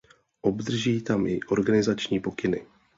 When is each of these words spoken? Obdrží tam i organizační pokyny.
Obdrží 0.41 1.01
tam 1.01 1.27
i 1.27 1.39
organizační 1.47 2.19
pokyny. 2.19 2.65